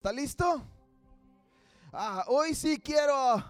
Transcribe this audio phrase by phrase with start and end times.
[0.00, 0.62] ¿Está listo?
[1.92, 3.44] Ah, hoy sí quiero,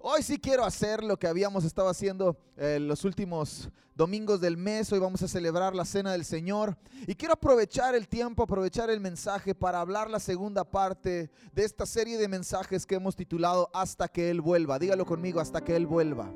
[0.00, 4.92] hoy sí quiero hacer lo que habíamos estado haciendo eh, los últimos domingos del mes.
[4.92, 9.00] Hoy vamos a celebrar la cena del Señor y quiero aprovechar el tiempo, aprovechar el
[9.00, 14.06] mensaje para hablar la segunda parte de esta serie de mensajes que hemos titulado Hasta
[14.06, 14.78] que Él vuelva.
[14.78, 16.30] Dígalo conmigo, hasta que Él vuelva.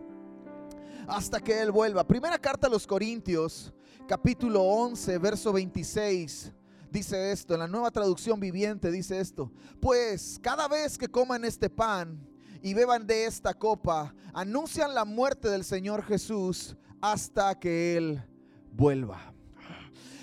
[1.06, 2.08] Hasta que Él vuelva.
[2.08, 3.70] Primera carta a los Corintios,
[4.06, 6.54] capítulo 11, verso 26
[6.90, 9.50] dice esto, en la nueva traducción viviente dice esto,
[9.80, 12.18] pues cada vez que coman este pan
[12.62, 18.22] y beban de esta copa, anuncian la muerte del Señor Jesús hasta que Él
[18.72, 19.27] vuelva.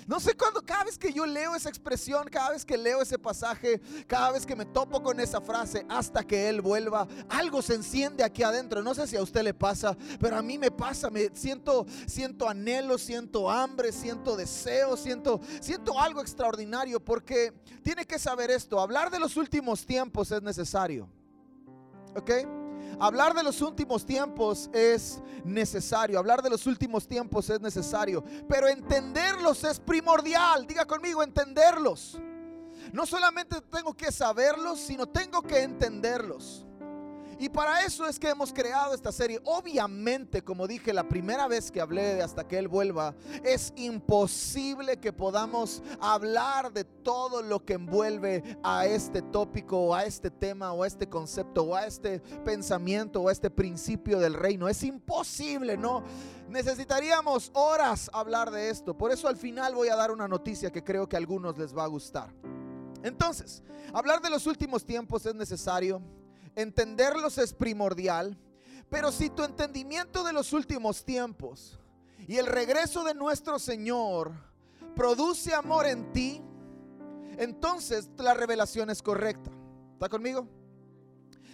[0.06, 3.18] No sé cuándo, cada vez que yo leo esa expresión, cada vez que leo ese
[3.18, 7.74] pasaje, cada vez que me topo con esa frase, hasta que Él vuelva, algo se
[7.74, 8.82] enciende aquí adentro.
[8.82, 11.10] No sé si a usted le pasa, pero a mí me pasa.
[11.10, 17.52] Me siento, siento anhelo, siento hambre, siento deseo, siento, siento algo extraordinario porque
[17.82, 18.78] tiene que saber esto.
[18.78, 21.08] Hablar de los últimos tiempos es necesario.
[22.14, 22.30] ¿Ok?
[22.98, 26.18] Hablar de los últimos tiempos es necesario.
[26.18, 28.24] Hablar de los últimos tiempos es necesario.
[28.48, 30.66] Pero entenderlos es primordial.
[30.66, 32.18] Diga conmigo, entenderlos.
[32.92, 36.65] No solamente tengo que saberlos, sino tengo que entenderlos.
[37.38, 39.40] Y para eso es que hemos creado esta serie.
[39.44, 44.96] Obviamente, como dije la primera vez que hablé de hasta que Él vuelva, es imposible
[44.98, 50.72] que podamos hablar de todo lo que envuelve a este tópico o a este tema
[50.72, 54.68] o a este concepto o a este pensamiento o a este principio del reino.
[54.68, 56.02] Es imposible, ¿no?
[56.48, 58.96] Necesitaríamos horas hablar de esto.
[58.96, 61.76] Por eso al final voy a dar una noticia que creo que a algunos les
[61.76, 62.32] va a gustar.
[63.02, 66.00] Entonces, hablar de los últimos tiempos es necesario
[66.56, 68.36] entenderlos es primordial,
[68.88, 71.78] pero si tu entendimiento de los últimos tiempos
[72.26, 74.32] y el regreso de nuestro Señor
[74.96, 76.42] produce amor en ti,
[77.38, 79.50] entonces la revelación es correcta.
[79.92, 80.48] ¿Está conmigo?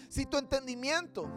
[0.09, 1.29] Si tu entendimiento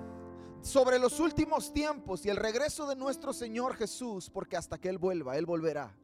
[0.61, 4.98] sobre los últimos tiempos y el regreso de nuestro Señor Jesús, porque hasta que Él
[4.98, 5.95] vuelva, Él volverá.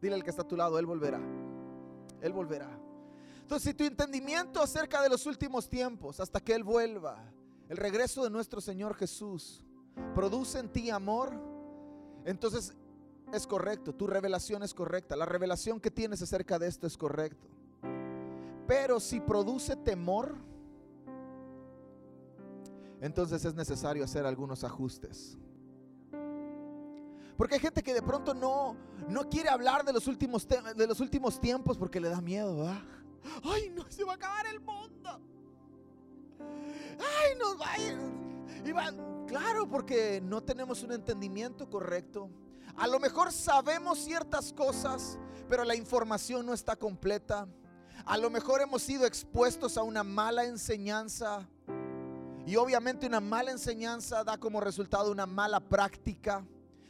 [0.00, 1.20] Dile al que está a tu lado, Él volverá.
[2.20, 2.81] Él volverá.
[3.42, 7.22] Entonces, si tu entendimiento acerca de los últimos tiempos, hasta que Él vuelva,
[7.68, 9.64] el regreso de nuestro Señor Jesús,
[10.14, 11.32] produce en ti amor,
[12.24, 12.74] entonces
[13.32, 17.48] es correcto, tu revelación es correcta, la revelación que tienes acerca de esto es correcto.
[18.66, 20.36] Pero si produce temor,
[23.00, 25.36] entonces es necesario hacer algunos ajustes.
[27.36, 28.76] Porque hay gente que de pronto no,
[29.08, 32.82] no quiere hablar de los, últimos de los últimos tiempos porque le da miedo, ¿verdad?
[33.44, 35.20] Ay, no, se va a acabar el mundo.
[36.98, 37.98] Ay, nos va a ir.
[39.26, 42.30] claro, porque no tenemos un entendimiento correcto.
[42.76, 45.18] A lo mejor sabemos ciertas cosas,
[45.48, 47.46] pero la información no está completa.
[48.04, 51.48] A lo mejor hemos sido expuestos a una mala enseñanza.
[52.46, 56.44] Y obviamente una mala enseñanza da como resultado una mala práctica.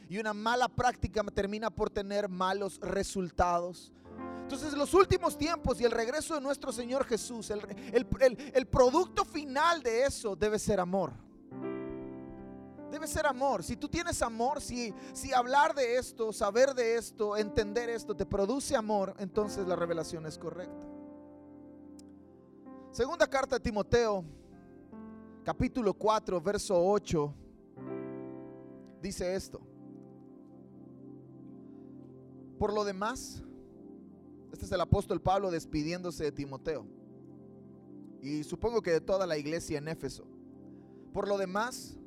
[0.09, 3.91] Y una mala práctica termina por tener malos resultados.
[4.43, 10.03] Entonces los últimos tiempos y el regreso de nuestro Señor Jesús, el, producto final de
[10.03, 11.13] eso debe ser amor.
[12.91, 13.63] Debe ser amor.
[13.63, 18.25] Si tú tienes amor, si, si hablar de esto, saber de esto, entender esto te
[18.25, 20.85] produce amor, entonces la revelación es correcta.
[22.91, 24.25] Segunda carta de Timoteo,
[25.43, 27.33] capítulo 4, verso 8,
[29.01, 29.61] dice esto.
[32.59, 33.41] Por lo demás,
[34.53, 36.85] este es el apóstol Pablo despidiéndose de Timoteo.
[38.21, 40.25] Y supongo que de toda la iglesia en Éfeso.
[41.11, 41.97] Por lo demás,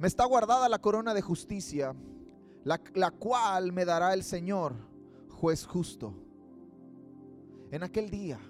[0.00, 1.94] me está guardada la corona de justicia,
[2.64, 4.74] la, cual me dará el Señor,
[5.30, 6.12] juez justo.
[7.70, 8.40] En aquel día.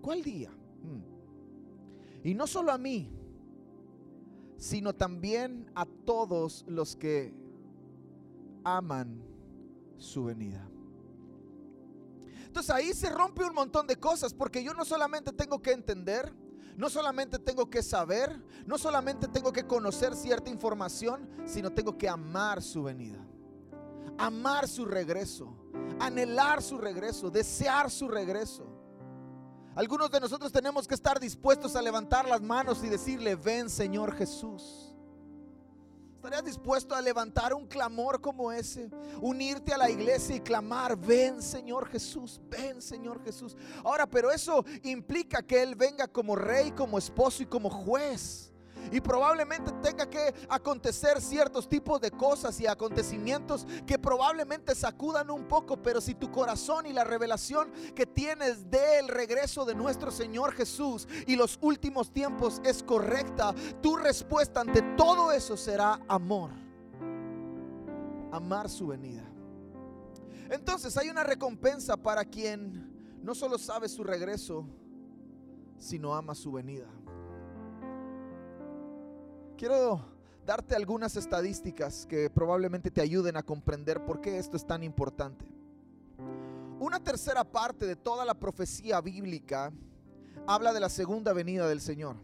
[0.00, 0.50] ¿Cuál día?
[0.50, 2.26] Hmm.
[2.26, 3.08] Y no solo a mí,
[4.56, 7.32] sino también a todos los que
[8.64, 9.22] aman
[9.96, 10.71] su venida.
[12.52, 16.34] Entonces ahí se rompe un montón de cosas porque yo no solamente tengo que entender,
[16.76, 22.10] no solamente tengo que saber, no solamente tengo que conocer cierta información, sino tengo que
[22.10, 23.26] amar su venida,
[24.18, 25.56] amar su regreso,
[25.98, 28.66] anhelar su regreso, desear su regreso.
[29.74, 34.14] Algunos de nosotros tenemos que estar dispuestos a levantar las manos y decirle, ven Señor
[34.14, 34.91] Jesús.
[36.22, 38.88] ¿Estarías dispuesto a levantar un clamor como ese?
[39.20, 43.56] Unirte a la iglesia y clamar, ven Señor Jesús, ven Señor Jesús.
[43.82, 48.51] Ahora, pero eso implica que Él venga como rey, como esposo y como juez.
[48.90, 55.46] Y probablemente tenga que acontecer ciertos tipos de cosas y acontecimientos que probablemente sacudan un
[55.46, 60.52] poco, pero si tu corazón y la revelación que tienes del regreso de nuestro Señor
[60.52, 66.50] Jesús y los últimos tiempos es correcta, tu respuesta ante todo eso será amor.
[68.32, 69.24] Amar su venida.
[70.50, 74.66] Entonces hay una recompensa para quien no solo sabe su regreso,
[75.78, 76.86] sino ama su venida.
[79.62, 80.04] Quiero
[80.44, 85.46] darte algunas estadísticas que probablemente te ayuden a comprender por qué esto es tan importante.
[86.80, 89.72] Una tercera parte de toda la profecía bíblica
[90.48, 92.16] habla de la segunda venida del Señor.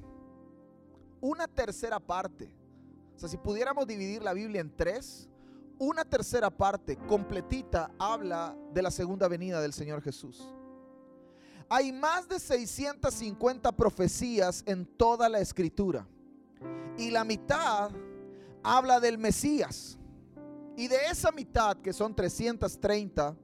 [1.20, 2.52] Una tercera parte.
[3.14, 5.28] O sea, si pudiéramos dividir la Biblia en tres,
[5.78, 10.42] una tercera parte completita habla de la segunda venida del Señor Jesús.
[11.68, 16.04] Hay más de 650 profecías en toda la escritura.
[16.98, 17.90] Y la mitad
[18.62, 19.98] habla del Mesías.
[20.76, 23.34] Y de esa mitad, que son 330,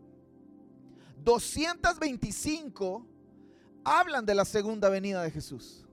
[1.25, 3.07] 225
[3.85, 5.87] hablan de la segunda venida de Jesús.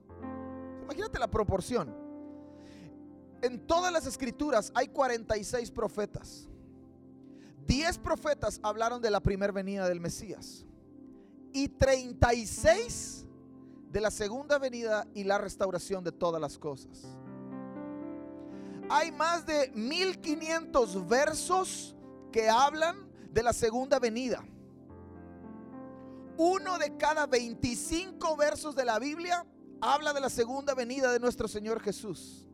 [0.84, 1.96] Imagínate la proporción.
[3.42, 6.48] En todas las escrituras hay 46 profetas.
[7.66, 10.66] 10 profetas hablaron de la primera venida del Mesías
[11.54, 13.26] y 36
[13.92, 17.18] de la segunda venida y la restauración de todas las cosas.
[18.94, 21.96] Hay más de 1500 versos
[22.30, 24.44] que hablan de la segunda venida.
[26.36, 29.46] Uno de cada 25 versos de la Biblia
[29.80, 32.46] habla de la segunda venida de nuestro Señor Jesús.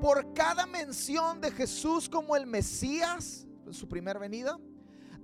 [0.00, 4.58] Por cada mención de Jesús como el Mesías, en su primera venida,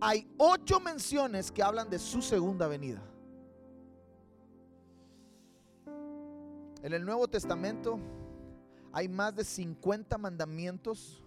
[0.01, 3.03] hay ocho menciones que hablan de su segunda venida.
[6.85, 7.99] En el Nuevo Testamento
[8.93, 11.23] hay más de 50 mandamientos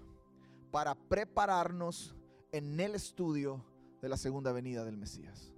[0.72, 2.16] para prepararnos
[2.52, 3.64] en el estudio
[4.02, 5.52] de la segunda venida del Mesías.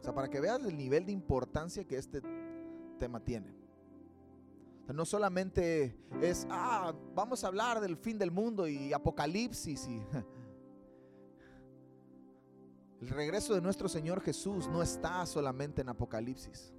[0.00, 2.22] O sea, para que veas el nivel de importancia que este
[2.98, 3.54] tema tiene.
[4.92, 10.02] no solamente es, ah, vamos a hablar del fin del mundo y apocalipsis y
[13.04, 16.72] El regreso de nuestro Señor Jesús no está solamente en Apocalipsis.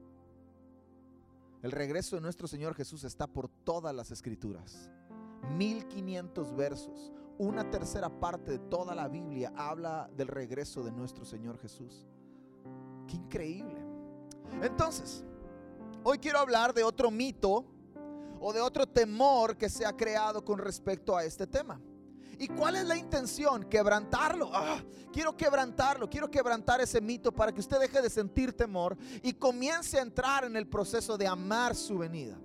[1.65, 4.91] El regreso de nuestro Señor Jesús está por todas las escrituras.
[5.57, 11.57] 1500 versos, una tercera parte de toda la Biblia habla del regreso de nuestro Señor
[11.57, 12.05] Jesús.
[13.07, 13.83] Qué increíble.
[14.61, 15.23] Entonces,
[16.03, 17.65] hoy quiero hablar de otro mito
[18.39, 21.81] o de otro temor que se ha creado con respecto a este tema.
[22.39, 23.63] ¿Y cuál es la intención?
[23.63, 24.49] Quebrantarlo.
[24.53, 29.33] Ah, quiero quebrantarlo, quiero quebrantar ese mito para que usted deje de sentir temor y
[29.33, 32.37] comience a entrar en el proceso de amar su venida.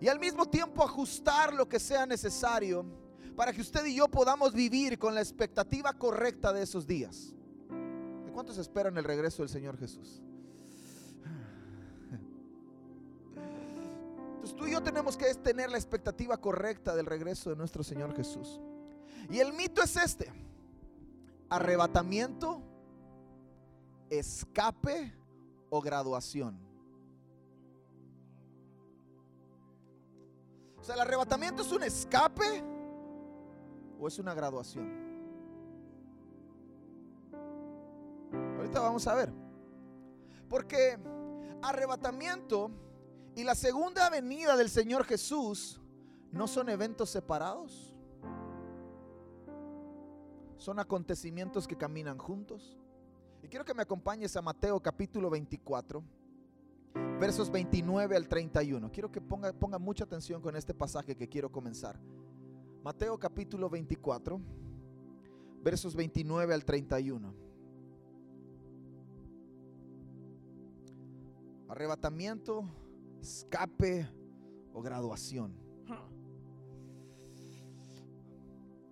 [0.00, 2.84] Y al mismo tiempo ajustar lo que sea necesario
[3.34, 7.34] para que usted y yo podamos vivir con la expectativa correcta de esos días.
[8.24, 10.22] ¿De cuántos esperan el regreso del Señor Jesús?
[14.54, 18.60] Tú y yo tenemos que tener la expectativa correcta del regreso de nuestro Señor Jesús.
[19.30, 20.32] Y el mito es este.
[21.48, 22.62] Arrebatamiento,
[24.10, 25.12] escape
[25.70, 26.58] o graduación.
[30.76, 32.62] O sea, el arrebatamiento es un escape
[33.98, 35.06] o es una graduación.
[38.56, 39.32] Ahorita vamos a ver.
[40.48, 40.98] Porque
[41.62, 42.70] arrebatamiento
[43.36, 45.78] y la segunda venida del Señor Jesús
[46.32, 47.94] no son eventos separados.
[50.56, 52.78] Son acontecimientos que caminan juntos.
[53.42, 56.02] Y quiero que me acompañes a Mateo capítulo 24,
[57.20, 58.90] versos 29 al 31.
[58.90, 62.00] Quiero que ponga, ponga mucha atención con este pasaje que quiero comenzar.
[62.82, 64.40] Mateo capítulo 24,
[65.62, 67.34] versos 29 al 31.
[71.68, 72.64] Arrebatamiento
[73.26, 74.08] escape
[74.72, 75.52] o graduación.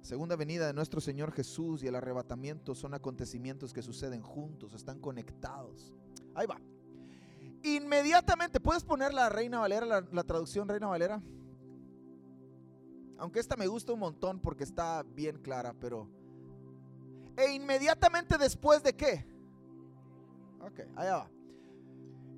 [0.03, 4.99] Segunda venida de nuestro Señor Jesús y el arrebatamiento son acontecimientos que suceden juntos, están
[4.99, 5.95] conectados.
[6.35, 6.61] Ahí va.
[7.63, 11.23] Inmediatamente, ¿puedes poner la Reina Valera, la, traducción Reina Valera?
[13.17, 16.11] Aunque esta me gusta un montón porque está bien clara, pero...
[17.37, 19.27] E inmediatamente después de qué?
[20.61, 21.31] Ok, allá va.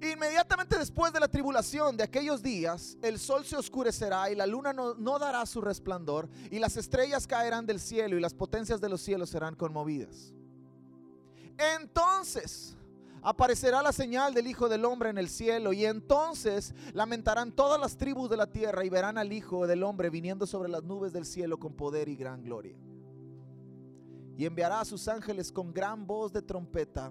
[0.03, 4.73] Inmediatamente después de la tribulación de aquellos días, el sol se oscurecerá y la luna
[4.73, 9.01] no, dará su resplandor y las estrellas caerán del cielo y las potencias de los
[9.01, 10.35] cielos serán conmovidas.
[11.79, 12.77] Entonces
[13.23, 17.97] aparecerá la señal del Hijo del Hombre en el cielo y entonces lamentarán todas las
[17.97, 21.25] tribus de la tierra y verán al Hijo del Hombre viniendo sobre las nubes del
[21.25, 22.77] cielo con poder y gran gloria.
[24.37, 27.11] Y enviará a sus ángeles con gran voz de trompeta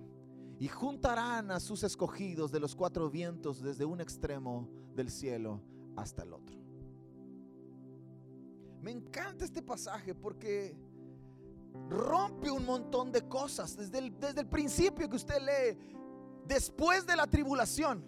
[0.59, 5.61] y juntarán a sus escogidos de los cuatro vientos desde un extremo del cielo
[5.95, 6.55] hasta el otro.
[8.81, 10.77] Me encanta este pasaje porque
[11.89, 15.77] rompe un montón de cosas desde el, desde el principio que usted lee
[16.45, 18.03] después de la tribulación.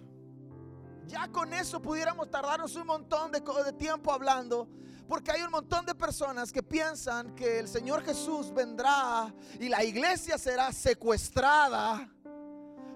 [1.08, 4.68] Ya con eso pudiéramos tardarnos un montón de, de, tiempo hablando,
[5.08, 9.84] porque hay un montón de personas que piensan que el Señor Jesús vendrá y la
[9.84, 12.13] iglesia será secuestrada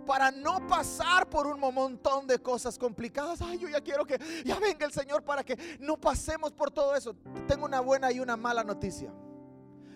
[0.05, 3.41] para no pasar por un montón de cosas complicadas.
[3.41, 6.95] Ay, yo ya quiero que ya venga el Señor para que no pasemos por todo
[6.95, 7.15] eso.
[7.47, 9.13] Tengo una buena y una mala noticia.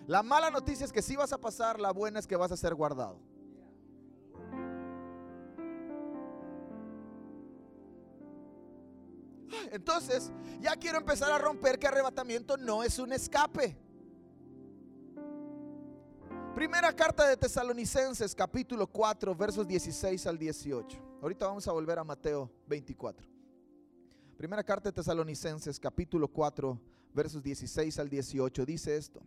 [0.06, 2.56] La mala noticia es que si vas a pasar, la buena es que vas a
[2.56, 3.18] ser guardado.
[9.72, 13.76] Entonces, ya quiero empezar a romper que arrebatamiento no es un escape.
[16.56, 20.98] Primera carta de Tesalonicenses, capítulo 4, versos 16 al 18.
[21.20, 23.26] Ahorita vamos a volver a Mateo 24.
[24.38, 26.80] Primera carta de Tesalonicenses, capítulo 4,
[27.12, 28.64] versos 16 al 18.
[28.64, 29.20] Dice esto.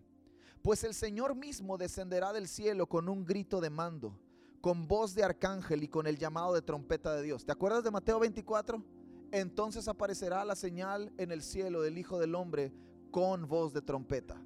[0.63, 4.19] Pues el Señor mismo descenderá del cielo con un grito de mando,
[4.59, 7.45] con voz de arcángel y con el llamado de trompeta de Dios.
[7.45, 8.83] ¿Te acuerdas de Mateo 24?
[9.31, 12.73] entonces aparecerá la señal en el cielo del Hijo del Hombre
[13.11, 14.41] con voz de trompeta.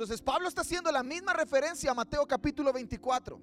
[0.00, 3.38] Entonces Pablo está haciendo la misma referencia a Mateo capítulo 24.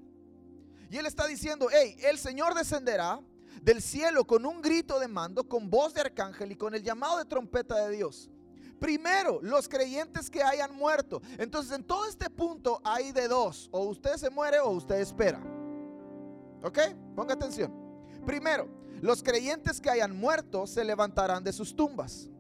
[0.90, 3.22] Y él está diciendo, hey, el Señor descenderá
[3.62, 7.20] del cielo con un grito de mando, con voz de arcángel y con el llamado
[7.20, 8.32] de trompeta de Dios.
[8.80, 11.22] Primero, los creyentes que hayan muerto.
[11.38, 13.70] Entonces, en todo este punto hay de dos.
[13.72, 15.40] O usted se muere o usted espera.
[16.64, 16.80] ¿Ok?
[17.16, 17.72] Ponga atención.
[18.26, 18.68] Primero,
[19.00, 22.32] los creyentes que hayan muerto se levantarán de sus tumbas.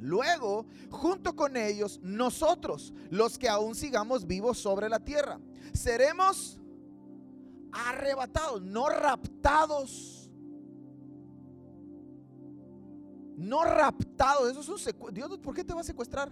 [0.00, 5.40] Luego, junto con ellos, nosotros, los que aún sigamos vivos sobre la tierra,
[5.72, 6.60] seremos
[7.72, 10.30] arrebatados, no raptados.
[13.36, 14.50] No raptados.
[14.50, 15.14] Eso es un.
[15.14, 16.30] Dios, ¿por qué te va a secuestrar?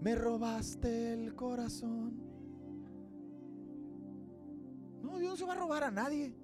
[0.00, 2.20] Me robaste el corazón.
[5.02, 6.34] No, Dios no se va a robar a nadie.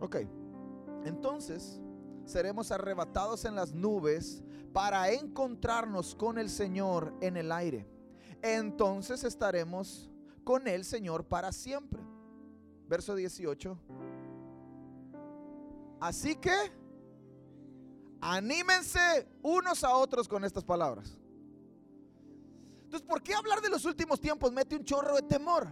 [0.00, 0.16] Ok,
[1.04, 1.80] entonces
[2.28, 4.42] seremos arrebatados en las nubes
[4.72, 7.88] para encontrarnos con el Señor en el aire.
[8.42, 10.10] Entonces estaremos
[10.44, 12.02] con el Señor para siempre.
[12.86, 13.78] Verso 18.
[16.00, 16.54] Así que
[18.20, 21.18] anímense unos a otros con estas palabras.
[22.84, 25.66] Entonces, ¿por qué hablar de los últimos tiempos mete un chorro de temor?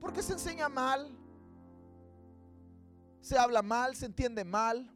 [0.00, 1.16] Porque se enseña mal,
[3.20, 4.93] se habla mal, se entiende mal.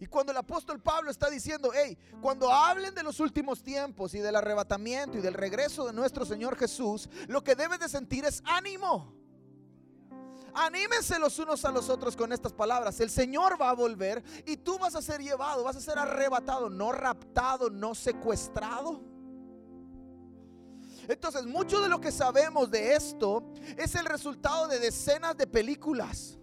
[0.00, 4.18] Y cuando el apóstol Pablo está diciendo, hey, cuando hablen de los últimos tiempos y
[4.18, 8.42] del arrebatamiento y del regreso de nuestro Señor Jesús, lo que debes de sentir es
[8.46, 9.14] ánimo.
[10.54, 12.98] Anímense los unos a los otros con estas palabras.
[12.98, 16.70] El Señor va a volver y tú vas a ser llevado, vas a ser arrebatado,
[16.70, 19.02] no raptado, no secuestrado.
[21.08, 26.38] Entonces, mucho de lo que sabemos de esto es el resultado de decenas de películas.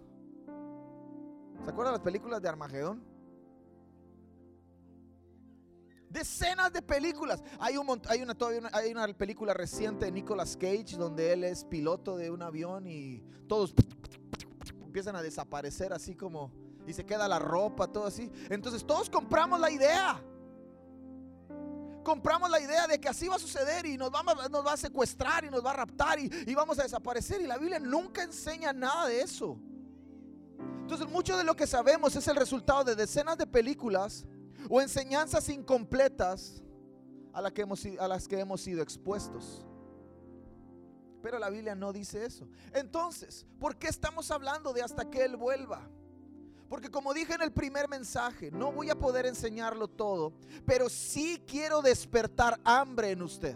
[1.63, 3.06] ¿Se acuerdan las películas de Armagedón?
[6.09, 7.43] Decenas de películas.
[7.59, 11.65] Hay, un, hay, una, todavía hay una película reciente de Nicolas Cage donde él es
[11.65, 13.73] piloto de un avión y todos
[14.85, 16.51] empiezan a desaparecer así como
[16.87, 18.31] y se queda la ropa, todo así.
[18.49, 20.23] Entonces todos compramos la idea.
[22.03, 24.77] Compramos la idea de que así va a suceder y nos, vamos, nos va a
[24.77, 27.41] secuestrar y nos va a raptar y, y vamos a desaparecer.
[27.41, 29.59] Y la Biblia nunca enseña nada de eso.
[30.79, 34.25] Entonces mucho de lo que sabemos es el resultado de decenas de películas
[34.69, 36.61] o enseñanzas incompletas
[37.33, 39.65] a, que hemos, a las que hemos sido expuestos.
[41.21, 42.47] Pero la Biblia no dice eso.
[42.73, 45.89] Entonces, ¿por qué estamos hablando de hasta que Él vuelva?
[46.69, 50.33] Porque como dije en el primer mensaje, no voy a poder enseñarlo todo,
[50.65, 53.55] pero sí quiero despertar hambre en usted.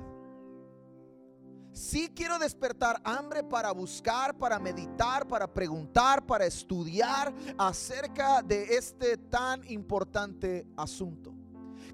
[1.73, 9.17] Sí quiero despertar hambre para buscar, para meditar, para preguntar, para estudiar acerca de este
[9.17, 11.33] tan importante asunto.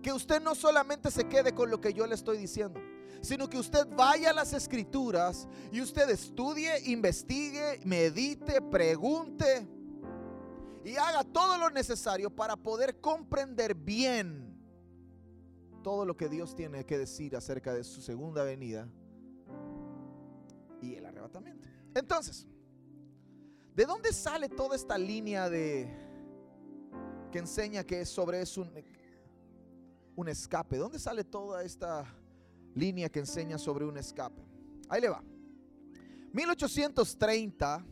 [0.01, 2.79] Que usted no solamente se quede con lo que yo le estoy diciendo,
[3.21, 9.67] sino que usted vaya a las escrituras y usted estudie, investigue, medite, pregunte
[10.83, 14.55] y haga todo lo necesario para poder comprender bien
[15.83, 18.87] todo lo que Dios tiene que decir acerca de su segunda venida
[20.87, 21.67] y el arrebatamiento.
[21.95, 22.47] Entonces,
[23.77, 25.87] ¿De dónde sale toda esta línea de
[27.31, 28.71] que enseña que sobre es un,
[30.15, 30.77] un escape?
[30.77, 32.03] ¿Dónde sale toda esta
[32.73, 34.41] línea que enseña sobre un escape?
[34.89, 35.23] Ahí le va.
[36.33, 37.85] 1830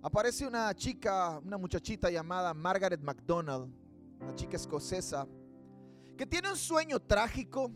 [0.00, 3.70] aparece una chica, una muchachita llamada Margaret MacDonald,
[4.22, 5.28] una chica escocesa,
[6.16, 7.70] que tiene un sueño trágico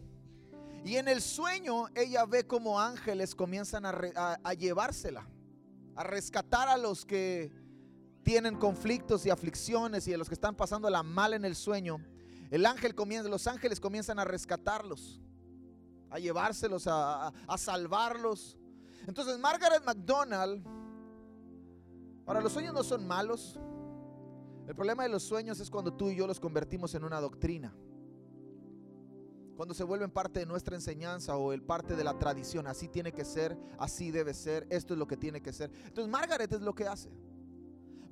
[0.84, 5.28] y en el sueño ella ve como ángeles comienzan a, a llevársela
[5.98, 7.50] a rescatar a los que
[8.22, 11.98] tienen conflictos y aflicciones y a los que están pasando la mal en el sueño.
[12.52, 15.20] El ángel comienza, los ángeles comienzan a rescatarlos,
[16.08, 18.56] a llevárselos, a, a salvarlos.
[19.08, 20.64] Entonces Margaret McDonald,
[22.26, 23.58] ahora los sueños no son malos.
[24.68, 27.74] El problema de los sueños es cuando tú y yo los convertimos en una doctrina
[29.58, 32.68] cuando se vuelven parte de nuestra enseñanza o el parte de la tradición.
[32.68, 35.72] Así tiene que ser, así debe ser, esto es lo que tiene que ser.
[35.84, 37.10] Entonces Margaret es lo que hace.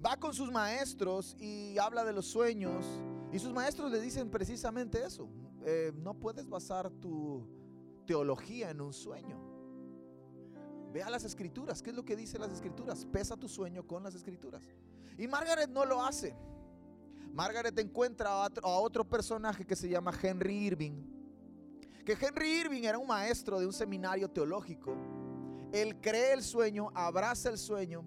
[0.05, 2.85] Va con sus maestros y habla de los sueños
[3.31, 5.29] y sus maestros le dicen precisamente eso.
[5.65, 7.47] Eh, no puedes basar tu
[8.09, 9.38] teología en un sueño.
[10.93, 11.81] Vea las escrituras.
[11.81, 13.05] ¿Qué es lo que dice las escrituras?
[13.05, 14.62] Pesa tu sueño con las escrituras.
[15.17, 16.35] Y Margaret no lo hace.
[17.33, 21.16] Margaret encuentra a a otro personaje que se llama Henry Irving
[22.07, 24.97] que Henry Irving era un maestro de un seminario teológico.
[25.73, 28.05] Él cree el sueño, abraza el sueño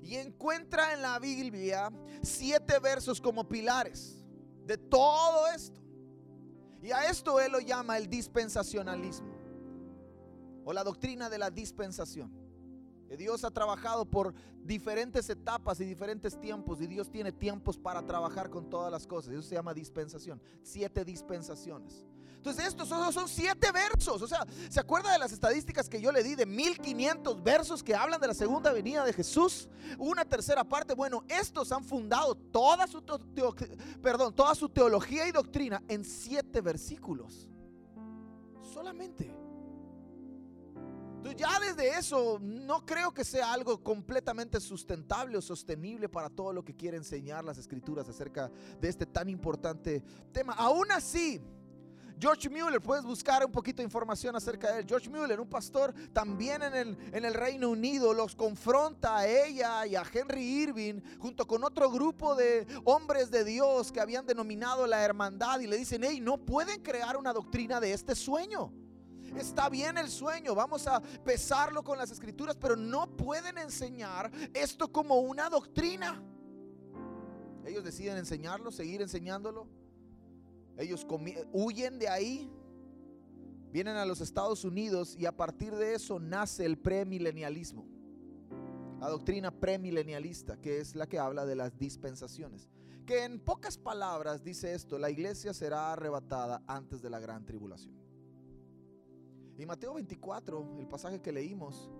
[0.00, 4.24] y encuentra en la Biblia siete versos como pilares
[4.64, 5.80] de todo esto.
[6.80, 9.34] Y a esto él lo llama el dispensacionalismo
[10.64, 12.32] o la doctrina de la dispensación.
[13.08, 18.06] Que Dios ha trabajado por diferentes etapas y diferentes tiempos y Dios tiene tiempos para
[18.06, 19.34] trabajar con todas las cosas.
[19.34, 20.40] Eso se llama dispensación.
[20.62, 22.06] Siete dispensaciones.
[22.42, 24.20] Entonces estos son, siete versos.
[24.20, 27.94] O sea, ¿se acuerda de las estadísticas que yo le di de 1500 versos que
[27.94, 29.68] hablan de la segunda venida de Jesús?
[29.96, 30.92] Una tercera parte.
[30.92, 33.00] Bueno, estos han fundado toda su,
[34.02, 37.48] perdón, toda su teología y doctrina en siete versículos.
[38.74, 39.32] Solamente.
[41.18, 46.52] Entonces ya desde eso no creo que sea algo completamente sustentable o sostenible para todo
[46.52, 50.54] lo que quiere enseñar las escrituras acerca de este tan importante tema.
[50.54, 51.40] Aún así,
[52.22, 54.86] George Mueller, puedes buscar un poquito de información acerca de él.
[54.88, 59.84] George Mueller, un pastor también en el, en el Reino Unido, los confronta a ella
[59.86, 64.86] y a Henry Irving junto con otro grupo de hombres de Dios que habían denominado
[64.86, 68.72] la hermandad y le dicen, hey, no pueden crear una doctrina de este sueño.
[69.36, 74.92] Está bien el sueño, vamos a pesarlo con las escrituras, pero no pueden enseñar esto
[74.92, 76.22] como una doctrina.
[77.66, 79.81] Ellos deciden enseñarlo, seguir enseñándolo.
[80.76, 81.06] Ellos
[81.52, 82.50] huyen de ahí,
[83.70, 87.86] vienen a los Estados Unidos y a partir de eso nace el premilenialismo.
[89.00, 92.68] La doctrina premilenialista, que es la que habla de las dispensaciones.
[93.04, 98.02] Que en pocas palabras dice esto, la iglesia será arrebatada antes de la gran tribulación.
[99.58, 101.90] Y Mateo 24, el pasaje que leímos,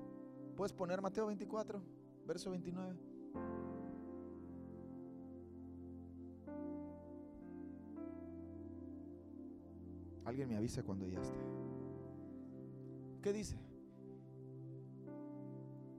[0.57, 1.83] ¿puedes poner Mateo 24,
[2.25, 2.97] verso 29?
[10.25, 11.39] Alguien me avisa cuando ya esté.
[13.23, 13.57] ¿Qué dice?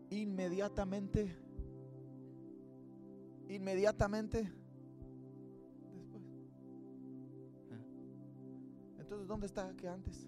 [0.10, 1.36] Inmediatamente.
[3.50, 4.52] Inmediatamente.
[5.94, 6.24] Después.
[8.98, 10.28] Entonces, ¿dónde está que antes?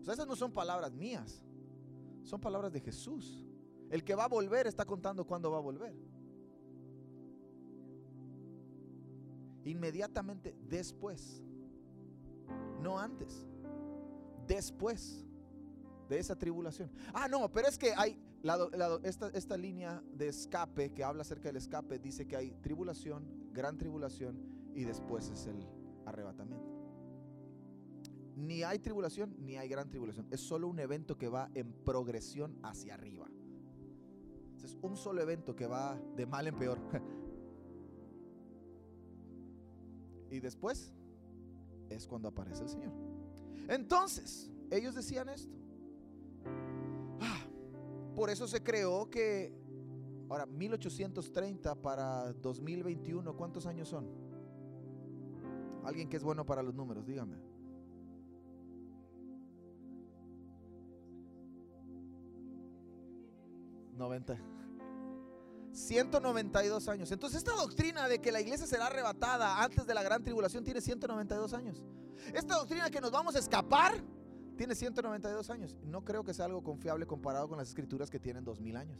[0.00, 1.42] O sea, esas no son palabras mías.
[2.22, 3.44] Son palabras de Jesús.
[3.90, 5.94] El que va a volver está contando cuándo va a volver.
[9.64, 11.42] Inmediatamente después
[12.80, 13.46] no antes,
[14.46, 15.24] después
[16.08, 16.90] de esa tribulación.
[17.12, 18.18] Ah, no, pero es que hay
[19.02, 23.76] esta, esta línea de escape que habla acerca del escape, dice que hay tribulación, gran
[23.76, 24.40] tribulación
[24.74, 25.66] y después es el
[26.06, 26.76] arrebatamiento.
[28.36, 30.28] Ni hay tribulación ni hay gran tribulación.
[30.30, 33.28] Es solo un evento que va en progresión hacia arriba.
[34.62, 36.78] Es un solo evento que va de mal en peor.
[40.30, 40.92] y después
[41.90, 42.92] es cuando aparece el Señor.
[43.68, 45.56] Entonces, ellos decían esto.
[47.20, 47.46] Ah,
[48.14, 49.52] por eso se creó que,
[50.28, 54.06] ahora, 1830 para 2021, ¿cuántos años son?
[55.84, 57.36] Alguien que es bueno para los números, dígame.
[63.98, 64.38] 90.
[65.72, 67.10] 192 años.
[67.12, 70.80] Entonces esta doctrina de que la iglesia será arrebatada antes de la gran tribulación tiene
[70.80, 71.84] 192 años.
[72.34, 73.94] Esta doctrina de que nos vamos a escapar
[74.56, 75.76] tiene 192 años.
[75.84, 78.98] No creo que sea algo confiable comparado con las escrituras que tienen 2000 años.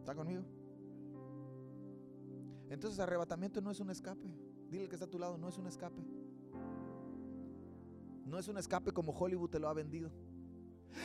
[0.00, 0.44] ¿Está conmigo?
[2.68, 4.28] Entonces arrebatamiento no es un escape.
[4.68, 6.02] Dile que está a tu lado, no es un escape.
[8.26, 10.10] No es un escape como Hollywood te lo ha vendido.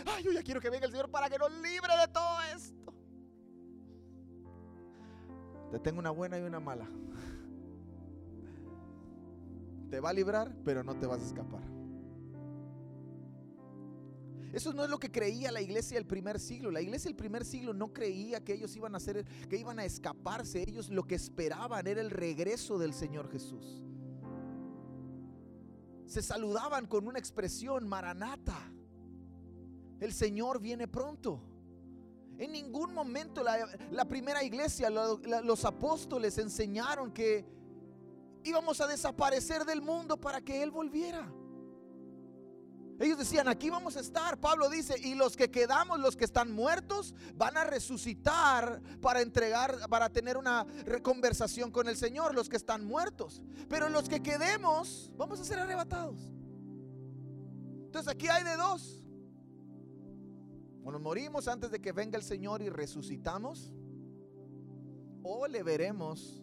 [0.06, 2.94] Ay, yo ya quiero que venga el Señor para que nos libre de todo esto.
[5.72, 6.88] Te tengo una buena y una mala.
[9.90, 11.64] Te va a librar, pero no te vas a escapar.
[14.52, 16.72] Eso no es lo que creía la iglesia del primer siglo.
[16.72, 19.86] La iglesia del primer siglo no creía que ellos iban a hacer, que iban a
[19.86, 20.64] escaparse.
[20.68, 23.84] Ellos lo que esperaban era el regreso del Señor Jesús.
[26.08, 28.72] Se saludaban con una expresión maranata.
[30.00, 31.42] El Señor viene pronto.
[32.38, 37.46] En ningún momento la, primera iglesia, los apóstoles enseñaron que
[38.44, 41.30] íbamos a desaparecer del mundo para que Él volviera.
[43.00, 44.38] Ellos decían, aquí vamos a estar.
[44.38, 49.88] Pablo dice, y los que quedamos, los que están muertos, van a resucitar para entregar,
[49.90, 50.66] para tener una
[51.02, 53.42] conversación con el Señor, los que están muertos.
[53.70, 56.30] Pero los que quedemos, vamos a ser arrebatados.
[57.86, 58.99] Entonces aquí hay de dos.
[60.90, 63.72] O nos morimos antes de que venga el Señor y resucitamos,
[65.22, 66.42] o le veremos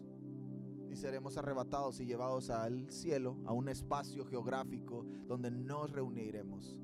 [0.97, 6.75] seremos arrebatados y llevados al cielo, a un espacio geográfico donde nos reuniremos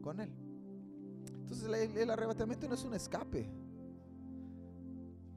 [0.00, 0.32] con Él.
[1.40, 3.48] Entonces el, arrebatamiento no es un escape.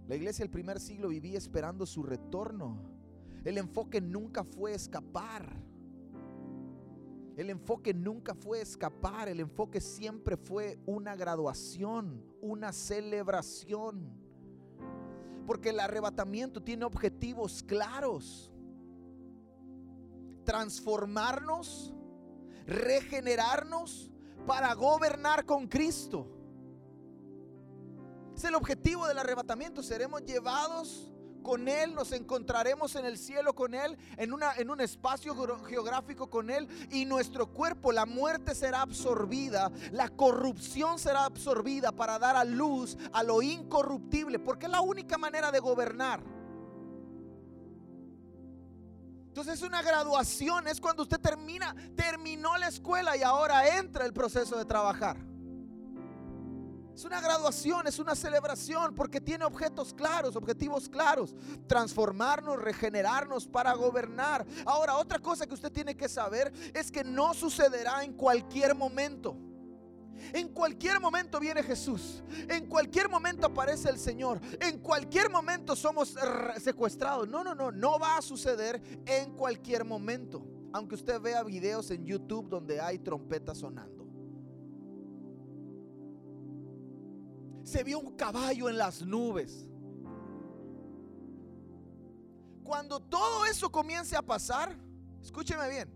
[0.07, 2.79] La iglesia del primer siglo vivía esperando su retorno.
[3.43, 5.61] El enfoque nunca fue escapar.
[7.37, 9.27] El enfoque nunca fue escapar.
[9.27, 14.09] El enfoque siempre fue una graduación, una celebración.
[15.45, 18.51] Porque el arrebatamiento tiene objetivos claros.
[20.45, 21.93] Transformarnos,
[22.65, 24.11] regenerarnos
[24.47, 26.27] para gobernar con Cristo.
[28.35, 29.83] Es el objetivo del arrebatamiento.
[29.83, 31.14] Seremos llevados
[31.45, 36.27] con Él, nos encontraremos en el cielo con Él, en, una, en un espacio geográfico
[36.27, 42.35] con Él y nuestro cuerpo, la muerte será absorbida, la corrupción será absorbida para dar
[42.35, 46.23] a luz a lo incorruptible, porque es la única manera de gobernar.
[49.27, 54.13] Entonces es una graduación, es cuando usted termina, terminó la escuela y ahora entra el
[54.13, 55.34] proceso de trabajar.
[56.95, 61.35] Es una graduación, es una celebración porque tiene objetos claros, objetivos claros.
[61.67, 64.45] Transformarnos, regenerarnos para gobernar.
[64.65, 69.35] Ahora, otra cosa que usted tiene que saber es que no sucederá en cualquier momento.
[70.31, 72.23] En cualquier momento viene Jesús.
[72.47, 74.39] En cualquier momento aparece el Señor.
[74.61, 76.15] En cualquier momento somos
[76.63, 77.27] secuestrados.
[77.27, 77.73] No, no, no.
[77.73, 80.45] No va a suceder en cualquier momento.
[80.71, 84.04] Aunque usted vea videos en YouTube donde hay trompetas sonando.
[87.65, 89.67] Se vio un caballo en las nubes.
[92.63, 94.77] Cuando todo eso comience a pasar,
[95.21, 95.89] escúcheme bien,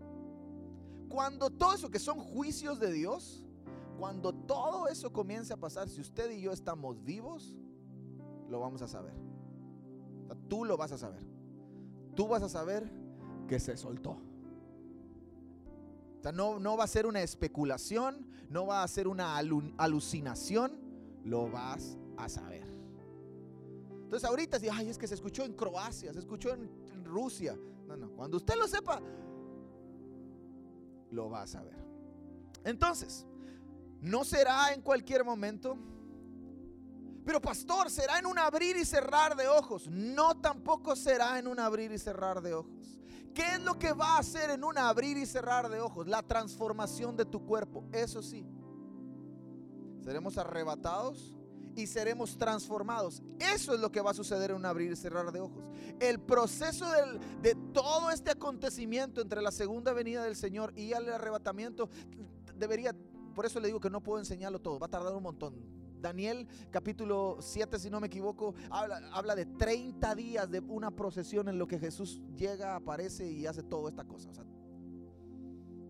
[1.08, 3.46] cuando todo eso que son juicios de Dios,
[3.98, 7.56] cuando todo eso comience a pasar, si usted y yo estamos vivos,
[8.48, 9.14] lo vamos a saber.
[10.48, 11.22] tú lo vas a saber.
[12.16, 12.90] Tú vas a saber
[13.46, 14.16] que se soltó.
[16.34, 20.89] No, no va a ser una especulación, no va a ser una alucinación,
[21.24, 22.66] lo vas a saber.
[24.10, 26.68] Entonces ahorita si, ay, es que se escuchó en Croacia, se escuchó en,
[27.04, 27.56] Rusia.
[27.86, 29.00] No, no, cuando usted lo sepa,
[31.10, 31.76] lo va a saber.
[32.64, 33.26] Entonces,
[34.00, 35.76] no será en cualquier momento.
[37.24, 39.88] Pero pastor, será en un abrir y cerrar de ojos.
[39.88, 43.00] No tampoco será en un abrir y cerrar de ojos.
[43.34, 46.06] ¿Qué es lo que va a hacer en un abrir y cerrar de ojos?
[46.06, 47.84] La transformación de tu cuerpo.
[47.92, 48.44] Eso sí.
[50.00, 51.34] Seremos arrebatados
[51.76, 53.22] y seremos transformados.
[53.38, 55.64] Eso es lo que va a suceder en un abrir y cerrar de ojos.
[56.00, 56.86] El proceso
[57.42, 61.88] de todo este acontecimiento entre la segunda venida del Señor y el arrebatamiento
[62.56, 62.94] debería,
[63.34, 65.80] por eso le digo que no puedo enseñarlo todo, va a tardar un montón.
[66.00, 71.48] Daniel capítulo 7, si no me equivoco, habla, habla, de 30 días de una procesión
[71.48, 74.30] en lo que Jesús llega, aparece y hace toda esta cosa.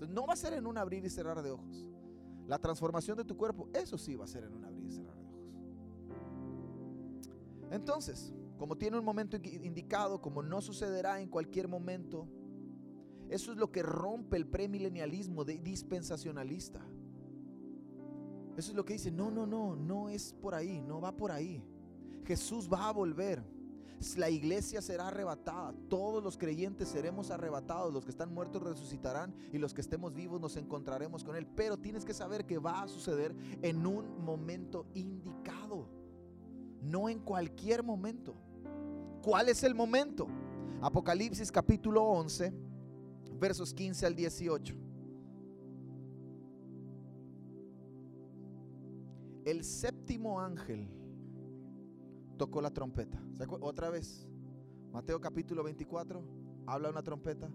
[0.09, 1.87] no va a ser en un abrir y cerrar de ojos.
[2.51, 5.15] La transformación de tu cuerpo, eso sí va a ser en un abrir y cerrar
[5.15, 5.41] de ojos.
[7.71, 12.27] Entonces, como tiene un momento indicado, como no sucederá en cualquier momento,
[13.29, 16.81] eso es lo que rompe el premilenialismo dispensacionalista.
[18.57, 21.31] Eso es lo que dice, no, no, no, no es por ahí, no va por
[21.31, 21.65] ahí.
[22.25, 23.45] Jesús va a volver
[24.17, 29.59] la iglesia será arrebatada, todos los creyentes seremos arrebatados, los que están muertos resucitarán y
[29.59, 31.47] los que estemos vivos nos encontraremos con Él.
[31.47, 35.89] Pero tienes que saber que va a suceder en un momento indicado.
[36.83, 38.35] no en cualquier momento.
[39.23, 40.27] ¿Cuál es el momento?
[40.81, 42.55] Apocalipsis capítulo 11,
[43.39, 44.75] versos 15 al 18.
[49.45, 50.89] El séptimo ángel
[52.40, 53.22] tocó la trompeta.
[53.61, 54.26] Otra vez,
[54.92, 56.24] Mateo capítulo 24,
[56.66, 57.50] habla de una trompeta.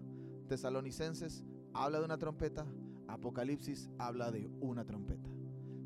[0.46, 1.42] Tesalonicenses
[1.74, 2.64] habla de una trompeta.
[3.08, 5.28] Apocalipsis habla de una trompeta.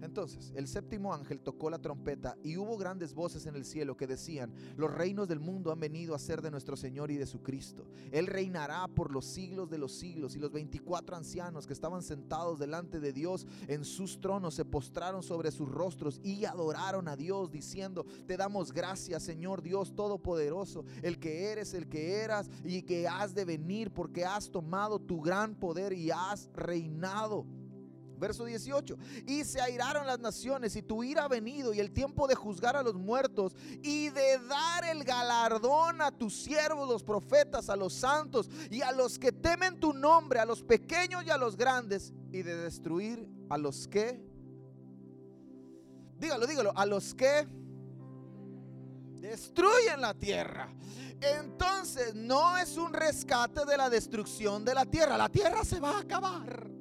[0.03, 4.07] Entonces, el séptimo ángel tocó la trompeta y hubo grandes voces en el cielo que
[4.07, 7.43] decían, los reinos del mundo han venido a ser de nuestro Señor y de su
[7.43, 7.87] Cristo.
[8.11, 10.37] Él reinará por los siglos de los siglos.
[10.37, 15.23] Y los 24 ancianos que estaban sentados delante de Dios en sus tronos se postraron
[15.23, 21.19] sobre sus rostros y adoraron a Dios diciendo, te damos gracias Señor Dios Todopoderoso, el
[21.19, 25.55] que eres, el que eras y que has de venir porque has tomado tu gran
[25.55, 27.47] poder y has reinado.
[28.21, 28.99] Verso 18.
[29.27, 32.77] Y se airaron las naciones y tu ira ha venido y el tiempo de juzgar
[32.77, 37.95] a los muertos y de dar el galardón a tus siervos, los profetas, a los
[37.95, 42.13] santos y a los que temen tu nombre, a los pequeños y a los grandes
[42.31, 44.23] y de destruir a los que...
[46.19, 47.49] Dígalo, dígalo, a los que
[49.21, 50.71] destruyen la tierra.
[51.21, 55.17] Entonces no es un rescate de la destrucción de la tierra.
[55.17, 56.80] La tierra se va a acabar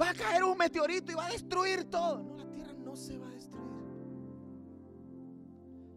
[0.00, 2.22] va a caer un meteorito y va a destruir todo.
[2.22, 3.64] No, la tierra no se va a destruir.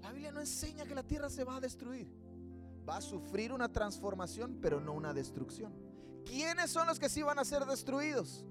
[0.01, 2.12] La Biblia no enseña que la tierra se va a destruir.
[2.88, 5.73] Va a sufrir una transformación, pero no una destrucción.
[6.25, 8.45] ¿Quiénes son los que sí van a ser destruidos?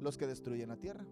[0.00, 1.04] Los que destruyen la tierra.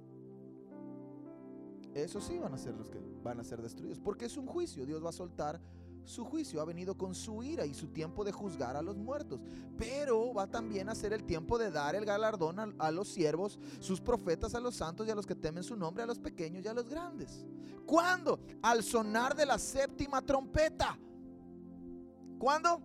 [1.94, 4.86] Esos sí van a ser los que van a ser destruidos, porque es un juicio.
[4.86, 5.60] Dios va a soltar
[6.04, 9.40] su juicio, ha venido con su ira y su tiempo de juzgar a los muertos.
[9.76, 14.00] Pero va también a ser el tiempo de dar el galardón a, los siervos, sus
[14.00, 16.68] profetas, a los santos y a los que temen su nombre, a los pequeños y
[16.68, 17.44] a los grandes.
[17.86, 18.40] ¿Cuándo?
[18.62, 20.98] Al sonar de la séptima trompeta.
[22.38, 22.82] ¿Cuándo?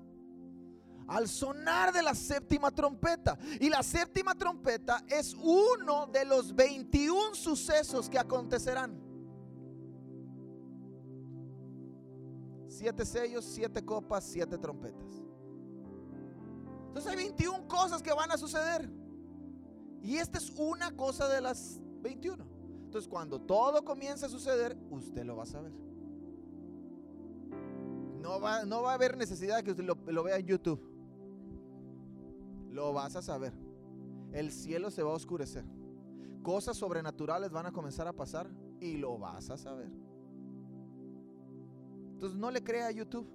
[1.08, 3.38] Al sonar de la séptima trompeta.
[3.60, 9.05] Y la séptima trompeta es uno de los 21 sucesos que acontecerán.
[12.86, 15.24] Siete sellos, siete copas, siete trompetas.
[16.89, 18.88] Entonces hay 21 cosas que van a suceder.
[20.04, 22.45] Y esta es una cosa de las 21.
[22.84, 25.71] Entonces cuando todo comience a suceder, usted lo va a saber.
[28.21, 30.80] No va, no va a haber necesidad de que usted lo, lo vea en YouTube.
[32.69, 33.54] Lo vas a saber.
[34.32, 35.65] El cielo se va a oscurecer.
[36.43, 38.48] Cosas sobrenaturales van a comenzar a pasar
[38.80, 40.05] y lo vas a saber.
[42.15, 43.28] Entonces no le crea a YouTube,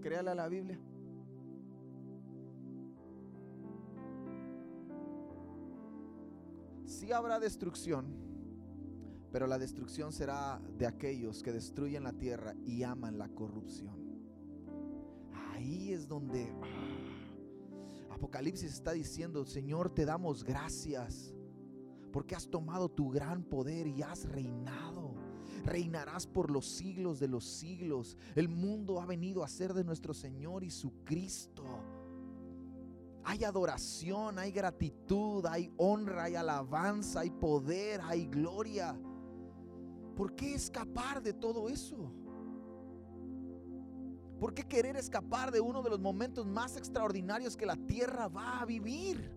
[0.00, 0.80] créale a la Biblia.
[6.86, 8.06] Sí habrá destrucción,
[9.30, 13.94] pero la destrucción será de aquellos que destruyen la tierra y aman la corrupción.
[15.52, 21.34] Ahí es donde ah, Apocalipsis está diciendo, Señor, te damos gracias
[22.10, 25.15] porque has tomado tu gran poder y has reinado
[25.66, 28.16] reinarás por los siglos de los siglos.
[28.34, 31.64] El mundo ha venido a ser de nuestro Señor y su Cristo.
[33.24, 38.96] Hay adoración, hay gratitud, hay honra, hay alabanza, hay poder, hay gloria.
[40.14, 42.12] ¿Por qué escapar de todo eso?
[44.38, 48.60] ¿Por qué querer escapar de uno de los momentos más extraordinarios que la tierra va
[48.60, 49.30] a vivir?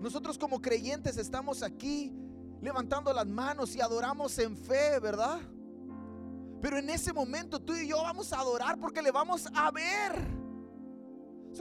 [0.00, 2.12] Nosotros como creyentes estamos aquí
[2.60, 5.40] levantando las manos y adoramos en fe, ¿verdad?
[6.60, 10.38] Pero en ese momento tú y yo vamos a adorar porque le vamos a ver.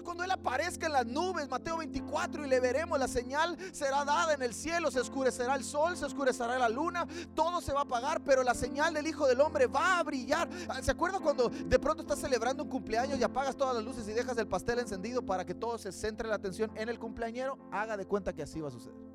[0.03, 4.33] cuando Él aparezca en las nubes, Mateo 24, y le veremos, la señal será dada
[4.33, 7.83] en el cielo, se oscurecerá el sol, se oscurecerá la luna, todo se va a
[7.83, 10.49] apagar, pero la señal del Hijo del Hombre va a brillar.
[10.67, 14.07] Ah, ¿Se acuerda cuando de pronto estás celebrando un cumpleaños y apagas todas las luces
[14.07, 17.57] y dejas el pastel encendido para que todo se centre la atención en el cumpleañero?
[17.71, 19.06] Haga de cuenta que así va a suceder.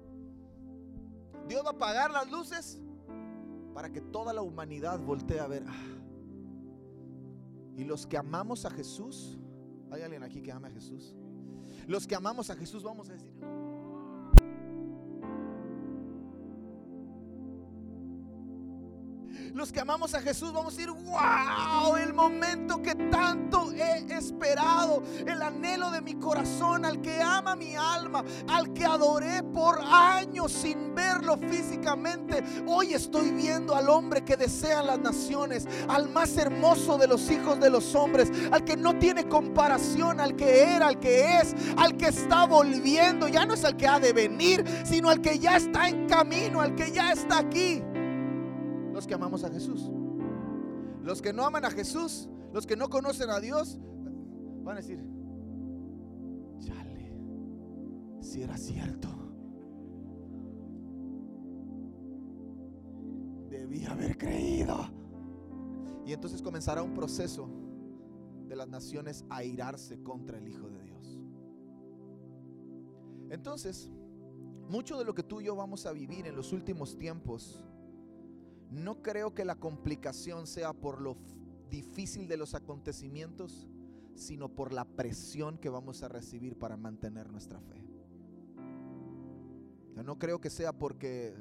[1.48, 2.80] Dios va a apagar las luces
[3.74, 5.64] para que toda la humanidad voltee a ver.
[5.66, 5.92] Ah.
[7.76, 9.38] Y los que amamos a Jesús,
[9.90, 11.14] ¿hay alguien aquí que ama a Jesús?
[11.86, 13.32] Los que amamos a Jesús vamos a decir,
[19.54, 25.02] los que amamos a Jesús vamos a decir, wow, el momento que tanto he esperado,
[25.26, 30.52] el anhelo de mi corazón, al que ama mi alma, al que adoré por años
[30.52, 32.42] sin verlo físicamente.
[32.66, 37.58] Hoy estoy viendo al hombre que desean las naciones, al más hermoso de los hijos
[37.60, 41.96] de los hombres, al que no tiene comparación, al que era, al que es, al
[41.96, 43.28] que está volviendo.
[43.28, 46.60] Ya no es al que ha de venir, sino al que ya está en camino,
[46.60, 47.82] al que ya está aquí.
[48.92, 49.90] los que amamos a Jesús.
[51.02, 53.80] Los que no aman a Jesús, los que no conocen a Dios,
[54.62, 55.00] van a decir,
[56.60, 57.12] chale,
[58.20, 59.21] si era cierto.
[63.88, 64.88] Haber creído.
[66.06, 67.48] Y entonces comenzará un proceso
[68.48, 71.18] de las naciones a irarse contra el Hijo de Dios.
[73.30, 73.90] Entonces,
[74.68, 77.64] mucho de lo que tú y yo vamos a vivir en los últimos tiempos,
[78.70, 81.16] no creo que la complicación sea por lo
[81.70, 83.68] difícil de los acontecimientos,
[84.14, 87.82] sino por la presión que vamos a recibir para mantener nuestra fe.
[90.02, 91.34] no creo que sea porque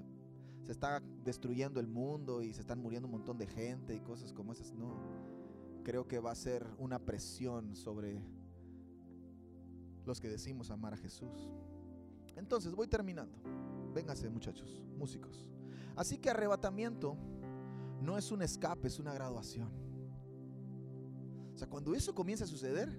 [0.64, 4.34] se está destruyendo el mundo y se están muriendo un montón de gente y cosas
[4.34, 4.74] como esas.
[4.74, 4.96] No,
[5.84, 8.22] creo que va a ser una presión sobre
[10.06, 11.50] los que decimos amar a Jesús.
[12.36, 13.38] Entonces, voy terminando.
[13.94, 15.50] Véngase, muchachos, músicos.
[15.96, 17.18] Así que arrebatamiento
[18.02, 19.70] no es un escape, es una graduación.
[21.54, 22.90] O sea, cuando eso comienza a suceder,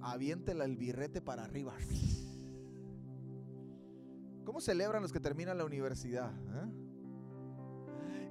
[0.00, 1.74] aviéntela el birrete para arriba.
[4.44, 6.30] ¿Cómo celebran los que terminan la universidad?
[6.30, 6.70] Eh?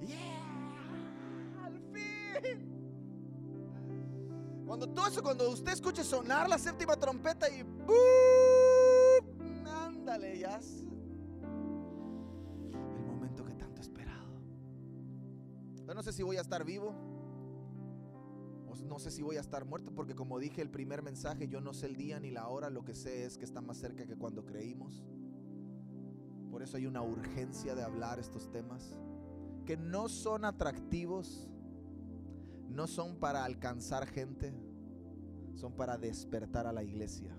[0.06, 1.64] ¡Yeah!
[1.64, 2.70] ¡Al fin!
[4.66, 7.96] Cuando todo eso, cuando usted escuche sonar la séptima trompeta y ¡boom!
[9.66, 10.60] Ándale, ya.
[12.72, 14.40] El momento que tanto he esperado.
[15.86, 16.94] Yo no sé si voy a estar vivo.
[18.88, 21.72] No sé si voy a estar muerto, porque como dije el primer mensaje, yo no
[21.72, 24.14] sé el día ni la hora, lo que sé es que está más cerca que
[24.14, 25.02] cuando creímos.
[26.54, 28.96] Por eso hay una urgencia de hablar estos temas
[29.66, 31.48] que no son atractivos,
[32.70, 34.54] no son para alcanzar gente,
[35.56, 37.36] son para despertar a la iglesia.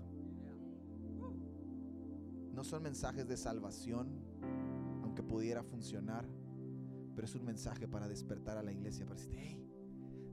[2.52, 4.20] No son mensajes de salvación,
[5.02, 6.28] aunque pudiera funcionar,
[7.14, 9.66] pero es un mensaje para despertar a la iglesia, para decirte, hey,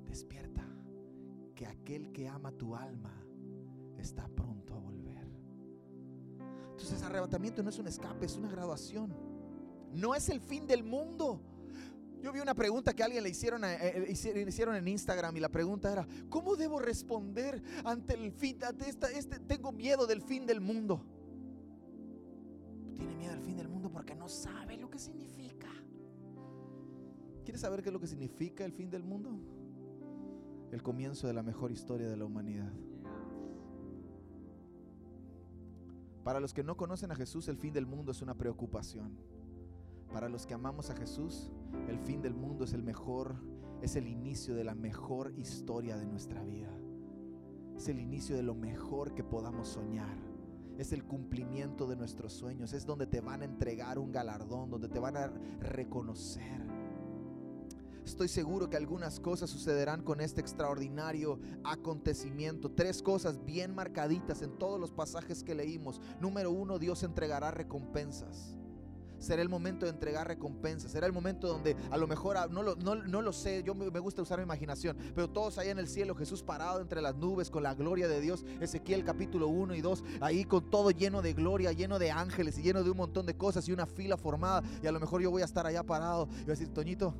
[0.04, 0.68] despierta,
[1.56, 3.16] que aquel que ama tu alma
[3.98, 5.03] está pronto a volver.
[6.94, 9.12] Entonces arrebatamiento no es un escape, es una graduación.
[9.96, 11.42] No es el fin del mundo.
[12.22, 15.50] Yo vi una pregunta que alguien le hicieron, eh, eh, hicieron en Instagram y la
[15.50, 20.46] pregunta era, ¿cómo debo responder ante el fin, ante esta, este, tengo miedo del fin
[20.46, 21.04] del mundo?
[22.96, 25.70] Tiene miedo del fin del mundo porque no sabe lo que significa.
[27.44, 29.32] ¿Quieres saber qué es lo que significa el fin del mundo?
[30.72, 32.72] El comienzo de la mejor historia de la humanidad.
[36.24, 39.18] Para los que no conocen a Jesús, el fin del mundo es una preocupación.
[40.14, 41.52] Para los que amamos a Jesús,
[41.90, 43.36] el fin del mundo es el mejor,
[43.82, 46.72] es el inicio de la mejor historia de nuestra vida.
[47.76, 50.16] Es el inicio de lo mejor que podamos soñar.
[50.78, 52.72] Es el cumplimiento de nuestros sueños.
[52.72, 55.28] Es donde te van a entregar un galardón, donde te van a
[55.60, 56.62] reconocer.
[58.06, 62.72] Estoy seguro que algunas cosas sucederán con este extraordinario acontecimiento.
[62.72, 66.02] Tres cosas bien marcaditas en todos los pasajes que leímos.
[66.20, 68.56] Número uno, Dios entregará recompensas
[69.24, 72.62] será el momento de entregar recompensas, será el momento donde a lo mejor, ah, no
[72.62, 76.44] lo, sé, yo me, gusta usar mi imaginación, pero todos ahí en el cielo, Jesús
[76.44, 80.44] parado entre las nubes con la gloria de Dios, Ezequiel capítulo 1 y 2, ahí
[80.44, 83.68] con todo lleno de gloria, lleno de ángeles y lleno de un montón de cosas
[83.68, 86.44] y una fila formada, y a lo mejor yo voy a estar allá parado y
[86.44, 87.16] voy a decir, Toñito,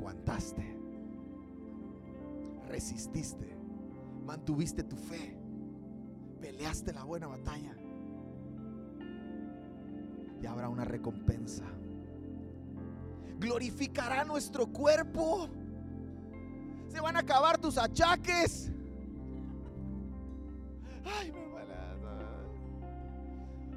[0.00, 0.64] aguantaste,
[2.68, 3.54] resististe,
[4.24, 5.36] mantuviste tu fe,
[6.40, 7.76] peleaste la buena batalla.
[10.40, 11.64] Y habrá una recompensa.
[13.38, 15.48] Glorificará nuestro cuerpo.
[16.88, 18.72] Se van a acabar tus achaques.
[21.04, 21.50] Ay, me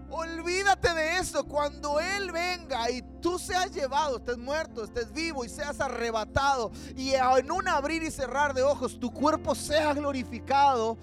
[0.10, 1.44] Olvídate de eso.
[1.46, 7.14] Cuando Él venga y tú seas llevado, estés muerto, estés vivo y seas arrebatado y
[7.14, 10.98] en un abrir y cerrar de ojos tu cuerpo sea glorificado.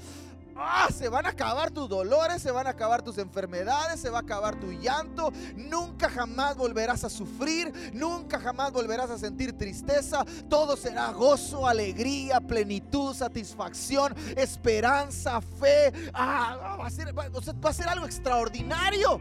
[0.62, 4.18] Ah, se van a acabar tus dolores, se van a acabar tus enfermedades, se va
[4.18, 5.33] a acabar tu llanto.
[5.56, 10.22] Nunca jamás volverás a sufrir, nunca jamás volverás a sentir tristeza.
[10.50, 15.95] Todo será gozo, alegría, plenitud, satisfacción, esperanza, fe.
[16.12, 19.18] Ah, va, a ser, va a ser algo extraordinario.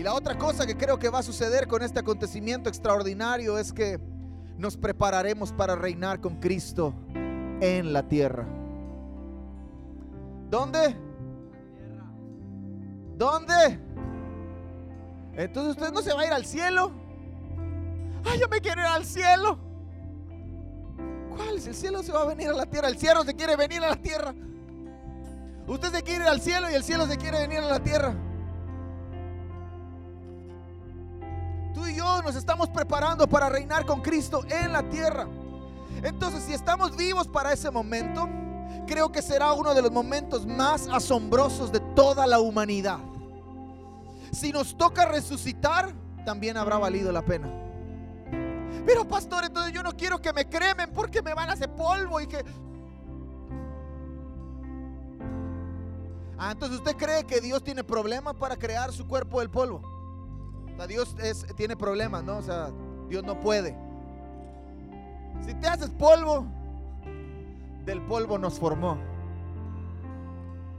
[0.00, 3.70] Y la otra cosa que creo que va a suceder con este acontecimiento extraordinario es
[3.70, 4.00] que
[4.56, 6.94] nos prepararemos para reinar con Cristo
[7.60, 8.46] en la tierra.
[10.48, 10.96] ¿Dónde?
[13.18, 13.78] ¿Dónde?
[15.34, 16.92] Entonces usted no se va a ir al cielo.
[18.24, 19.58] Ay, yo me quiero ir al cielo.
[21.36, 21.66] ¿Cuál es?
[21.66, 22.88] El cielo se va a venir a la tierra.
[22.88, 24.34] El cielo se quiere venir a la tierra.
[25.66, 28.29] Usted se quiere ir al cielo y el cielo se quiere venir a la tierra.
[31.90, 35.26] Y yo nos estamos preparando para reinar con Cristo en la tierra.
[36.02, 38.28] Entonces, si estamos vivos para ese momento,
[38.86, 42.98] creo que será uno de los momentos más asombrosos de toda la humanidad.
[44.32, 45.92] Si nos toca resucitar,
[46.24, 47.48] también habrá valido la pena.
[48.86, 52.20] Pero pastor, entonces yo no quiero que me cremen porque me van a hacer polvo
[52.20, 52.44] y que...
[56.38, 59.99] Ah, entonces usted cree que Dios tiene problemas para crear su cuerpo del polvo.
[60.86, 61.14] Dios
[61.56, 62.38] tiene problemas, ¿no?
[62.38, 62.70] O sea,
[63.08, 63.76] Dios no puede.
[65.44, 66.46] Si te haces polvo,
[67.84, 68.98] del polvo nos formó.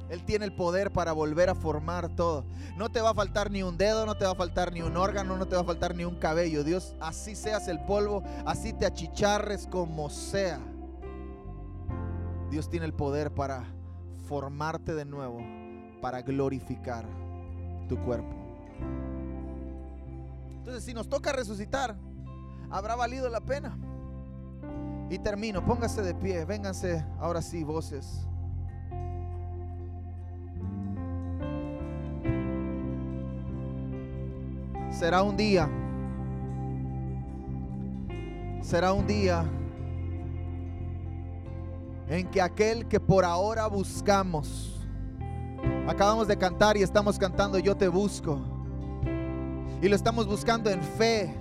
[0.10, 2.44] Él tiene el poder para volver a formar todo.
[2.76, 4.98] No te va a faltar ni un dedo, no te va a faltar ni un
[4.98, 6.66] órgano, no te va a faltar ni un cabello.
[6.66, 10.60] Dios, así seas el polvo, así te achicharres como sea.
[12.50, 13.64] Dios tiene el poder para
[14.28, 15.40] formarte de nuevo,
[16.02, 17.06] para glorificar
[17.88, 18.36] tu cuerpo.
[20.62, 21.98] Entonces, si nos toca resucitar,
[22.70, 23.76] habrá valido la pena.
[25.10, 28.28] Y termino, póngase de pie, vénganse ahora sí, voces.
[34.92, 35.68] Será un día,
[38.62, 39.44] será un día
[42.08, 44.80] en que aquel que por ahora buscamos,
[45.88, 48.61] acabamos de cantar y estamos cantando Yo te busco,
[49.82, 51.34] y lo estamos buscando en fe,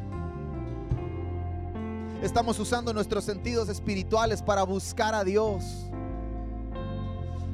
[2.23, 5.65] Estamos usando nuestros sentidos espirituales para buscar a Dios.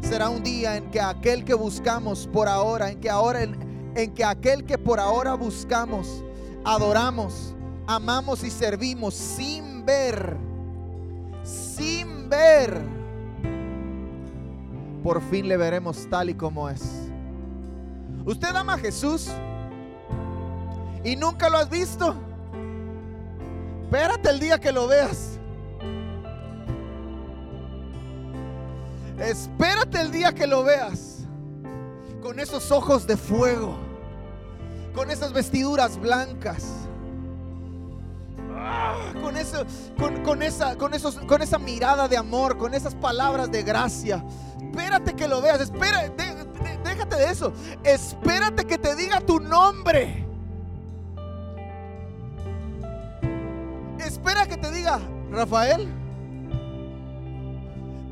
[0.01, 4.25] Será un día en que aquel que buscamos por ahora, en que ahora en, que
[4.25, 6.25] aquel que por ahora buscamos,
[6.65, 7.55] adoramos,
[7.87, 10.37] amamos y servimos sin ver,
[11.45, 12.83] sin ver,
[15.05, 16.83] por fin le veremos tal y como es.
[18.25, 19.31] ¿Usted ama a Jesús
[21.05, 22.15] y nunca lo has visto?
[23.85, 25.39] Espérate el día que lo veas.
[29.19, 31.21] Espérate el día que lo veas.
[32.21, 33.77] Con esos ojos de fuego.
[34.95, 36.65] Con esas vestiduras blancas.
[38.59, 39.65] Ah, con, eso,
[40.25, 44.25] con, esa, con, esos, con esa mirada de amor, con esas palabras de gracia.
[44.61, 45.61] Espérate que lo veas.
[45.61, 46.11] Espera,
[46.83, 47.53] déjate de eso.
[47.85, 50.26] Espérate que te diga tu nombre.
[54.27, 54.99] Espera que te diga,
[55.31, 55.87] Rafael,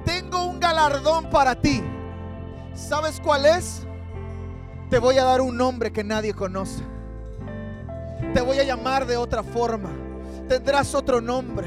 [0.04, 1.82] tengo un galardón para ti.
[2.72, 3.82] ¿Sabes cuál es?
[4.90, 6.84] Te voy a dar un nombre que nadie conoce.
[8.32, 9.90] Te voy a llamar de otra forma.
[10.48, 11.66] Tendrás otro nombre.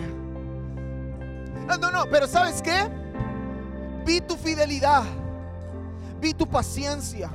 [1.67, 2.87] No, no, no, pero ¿sabes qué?
[4.05, 5.03] Vi tu fidelidad.
[6.21, 7.29] Vi tu paciencia.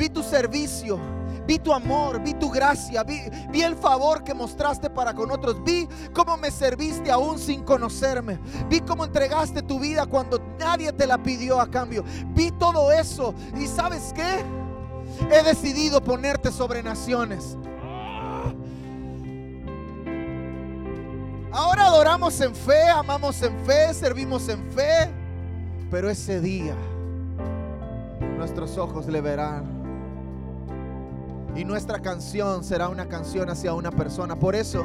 [0.00, 0.98] Vi tu servicio
[1.46, 3.20] vi tu amor, vi tu gracia, vi,
[3.60, 8.38] el favor que mostraste para con otros, vi cómo me serviste aún sin conocerme,
[8.68, 13.34] vi cómo entregaste tu vida cuando nadie te la pidió a cambio, vi todo eso
[13.56, 14.44] y sabes qué,
[15.28, 17.56] he decidido ponerte sobre naciones.
[21.50, 25.10] Ahora adoramos en fe, amamos en fe, servimos en fe,
[25.90, 26.76] pero ese día
[28.38, 29.79] nuestros ojos le verán
[31.56, 34.36] y nuestra canción será una canción hacia una persona.
[34.36, 34.84] Por eso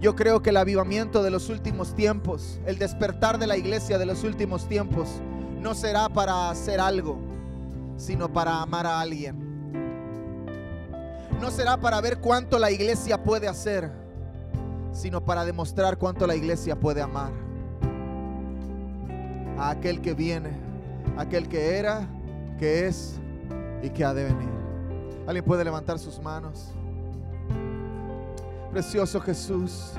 [0.00, 4.06] yo creo que el avivamiento de los últimos tiempos, el despertar de la iglesia de
[4.06, 5.08] los últimos tiempos,
[5.60, 7.18] no será para hacer algo,
[7.98, 9.50] sino para amar a alguien.
[11.38, 13.90] No será para ver cuánto la iglesia puede hacer,
[14.92, 17.32] sino para demostrar cuánto la iglesia puede amar.
[19.58, 20.50] A aquel que viene,
[21.18, 22.08] aquel que era,
[22.58, 23.16] que es
[23.82, 24.59] y que ha de venir.
[25.30, 26.72] Alguien puede levantar sus manos.
[28.72, 29.92] Precioso Jesús.